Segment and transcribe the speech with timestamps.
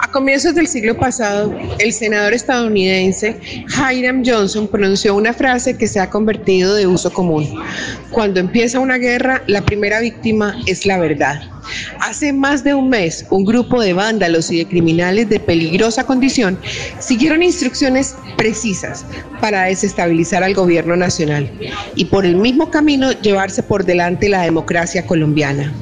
[0.00, 6.00] A comienzos del siglo pasado, el senador estadounidense Hiram Johnson pronunció una frase que se
[6.00, 7.46] ha convertido de uso común.
[8.10, 11.42] Cuando empieza una guerra, la primera víctima es la verdad.
[12.00, 16.58] Hace más de un mes, un grupo de vándalos y de criminales de peligrosa condición
[16.98, 19.04] siguieron instrucciones precisas
[19.40, 21.50] para desestabilizar al gobierno nacional
[21.94, 25.72] y por el mismo camino llevarse por delante la democracia colombiana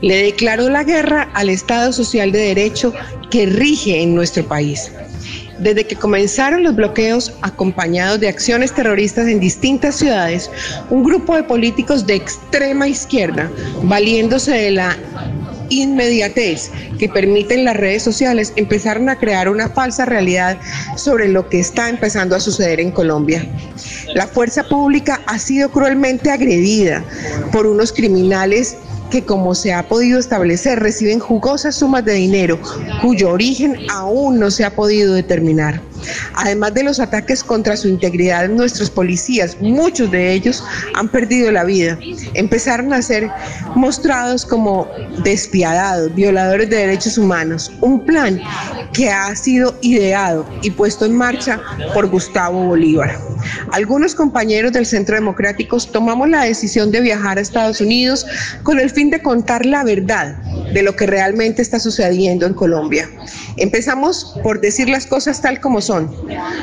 [0.00, 2.92] le declaró la guerra al Estado Social de Derecho
[3.30, 4.90] que rige en nuestro país.
[5.58, 10.50] Desde que comenzaron los bloqueos acompañados de acciones terroristas en distintas ciudades,
[10.90, 13.50] un grupo de políticos de extrema izquierda,
[13.82, 14.96] valiéndose de la
[15.70, 20.58] inmediatez que permiten las redes sociales, empezaron a crear una falsa realidad
[20.96, 23.46] sobre lo que está empezando a suceder en Colombia.
[24.14, 27.02] La fuerza pública ha sido cruelmente agredida
[27.50, 28.76] por unos criminales
[29.10, 32.58] que como se ha podido establecer reciben jugosas sumas de dinero
[33.02, 35.80] cuyo origen aún no se ha podido determinar.
[36.34, 40.62] Además de los ataques contra su integridad, nuestros policías, muchos de ellos,
[40.94, 41.98] han perdido la vida.
[42.34, 43.30] Empezaron a ser
[43.74, 44.88] mostrados como
[45.24, 47.72] despiadados, violadores de derechos humanos.
[47.80, 48.40] Un plan
[48.92, 51.60] que ha sido ideado y puesto en marcha
[51.92, 53.18] por Gustavo Bolívar.
[53.72, 58.26] Algunos compañeros del Centro Democrático tomamos la decisión de viajar a Estados Unidos
[58.62, 60.36] con el fin de contar la verdad
[60.72, 63.08] de lo que realmente está sucediendo en Colombia.
[63.56, 66.10] Empezamos por decir las cosas tal como son.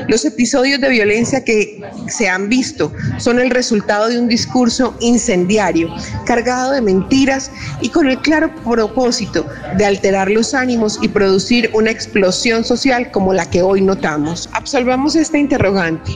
[0.07, 5.89] Los episodios de violencia que se han visto son el resultado de un discurso incendiario,
[6.25, 9.45] cargado de mentiras y con el claro propósito
[9.77, 14.49] de alterar los ánimos y producir una explosión social como la que hoy notamos.
[14.53, 16.11] Absolvamos esta interrogante.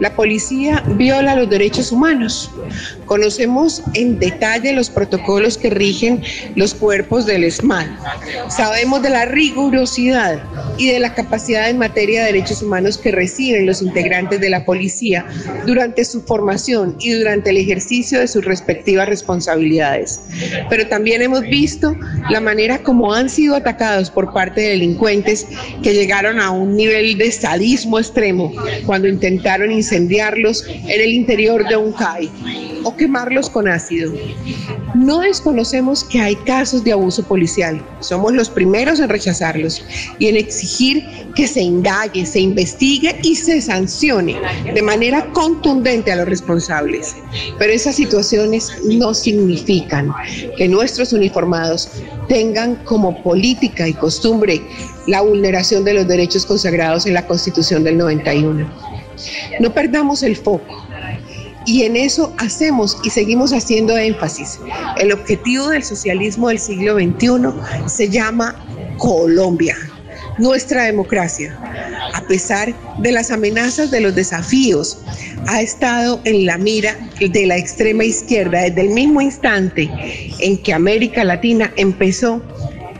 [0.00, 2.50] La policía viola los derechos humanos.
[3.06, 6.22] Conocemos en detalle los protocolos que rigen
[6.54, 7.86] los cuerpos del SMAD.
[8.48, 10.42] Sabemos de la rigurosidad
[10.76, 14.64] y de la capacidad en materia de derechos humanos que reciben los integrantes de la
[14.64, 15.26] policía
[15.66, 20.20] durante su formación y durante el ejercicio de sus respectivas responsabilidades.
[20.70, 21.96] Pero también hemos visto
[22.30, 25.46] la manera como han sido atacados por parte de delincuentes
[25.82, 28.52] que llegaron a un nivel de sadismo extremo
[28.86, 32.30] cuando intentaron incendiarlos en el interior de un CAI
[32.84, 34.12] o quemarlos con ácido.
[34.94, 37.82] No desconocemos que hay casos de abuso policial.
[38.00, 39.82] Somos los primeros en rechazarlos
[40.18, 44.36] y en exigir que se indague, se investigue y se sancione
[44.74, 47.16] de manera contundente a los responsables.
[47.58, 50.12] Pero esas situaciones no significan
[50.56, 51.88] que nuestros uniformados
[52.28, 54.60] tengan como política y costumbre
[55.06, 58.87] la vulneración de los derechos consagrados en la Constitución del 91.
[59.60, 60.86] No perdamos el foco.
[61.66, 64.58] Y en eso hacemos y seguimos haciendo énfasis.
[64.98, 68.56] El objetivo del socialismo del siglo XXI se llama
[68.96, 69.76] Colombia,
[70.38, 71.58] nuestra democracia.
[72.14, 74.98] A pesar de las amenazas de los desafíos,
[75.46, 79.90] ha estado en la mira de la extrema izquierda desde el mismo instante
[80.38, 82.42] en que América Latina empezó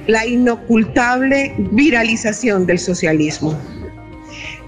[0.09, 3.59] la inocultable viralización del socialismo.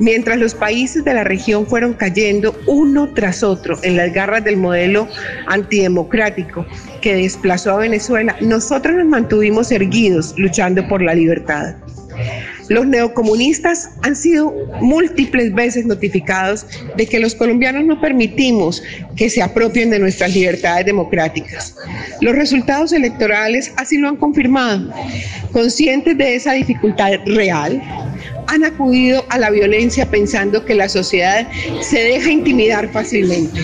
[0.01, 4.57] Mientras los países de la región fueron cayendo uno tras otro en las garras del
[4.57, 5.07] modelo
[5.47, 6.67] antidemocrático
[7.03, 11.77] que desplazó a Venezuela, nosotros nos mantuvimos erguidos luchando por la libertad.
[12.71, 16.65] Los neocomunistas han sido múltiples veces notificados
[16.97, 18.81] de que los colombianos no permitimos
[19.17, 21.75] que se apropien de nuestras libertades democráticas.
[22.21, 24.93] Los resultados electorales así lo han confirmado.
[25.51, 27.83] Conscientes de esa dificultad real,
[28.51, 31.49] han acudido a la violencia pensando que la sociedad
[31.81, 33.61] se deja intimidar fácilmente.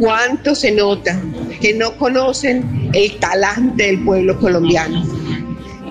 [0.00, 1.20] ¿Cuánto se nota
[1.60, 5.04] que no conocen el talante del pueblo colombiano?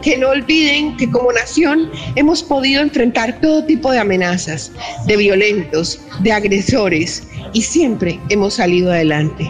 [0.02, 4.74] Que no olviden que como nación hemos podido enfrentar todo tipo de amenazas,
[5.08, 9.50] de violentos, de agresores, y siempre hemos salido adelante.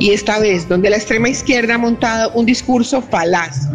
[0.00, 3.68] Y esta vez, donde la extrema izquierda ha montado un discurso falaz,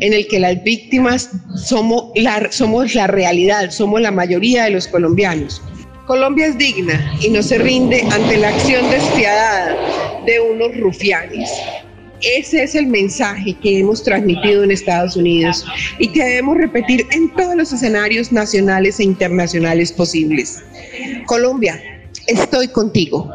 [0.00, 4.88] en el que las víctimas somos la, somos la realidad, somos la mayoría de los
[4.88, 5.62] colombianos.
[6.06, 9.74] Colombia es digna y no se rinde ante la acción despiadada
[10.26, 11.50] de unos rufianes.
[12.20, 15.64] Ese es el mensaje que hemos transmitido en Estados Unidos
[15.98, 20.62] y que debemos repetir en todos los escenarios nacionales e internacionales posibles.
[21.26, 21.80] Colombia,
[22.26, 23.30] estoy contigo.